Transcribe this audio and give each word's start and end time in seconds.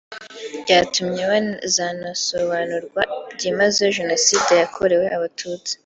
byatumye 0.63 1.21
hazanasobanurwa 1.31 3.01
byimazeyo 3.35 3.89
Jenoside 3.97 4.51
yakorewe 4.61 5.05
Abatutsi 5.17 5.73